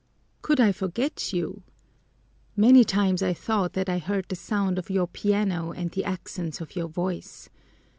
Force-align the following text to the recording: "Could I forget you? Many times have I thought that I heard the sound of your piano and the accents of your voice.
"Could 0.41 0.59
I 0.59 0.71
forget 0.71 1.31
you? 1.31 1.61
Many 2.55 2.83
times 2.83 3.21
have 3.21 3.29
I 3.29 3.33
thought 3.35 3.73
that 3.73 3.87
I 3.87 3.99
heard 3.99 4.25
the 4.29 4.35
sound 4.35 4.79
of 4.79 4.89
your 4.89 5.05
piano 5.05 5.73
and 5.73 5.91
the 5.91 6.05
accents 6.05 6.59
of 6.59 6.75
your 6.75 6.87
voice. 6.87 7.51